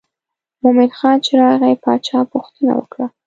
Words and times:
مومن 0.63 0.89
خان 0.97 1.17
چې 1.25 1.31
راغی 1.41 1.75
باچا 1.83 2.19
پوښتنه 2.33 2.71
وکړه. 2.75 3.05